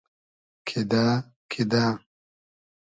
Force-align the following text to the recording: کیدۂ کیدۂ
کیدۂ 0.67 1.05
کیدۂ 1.51 1.85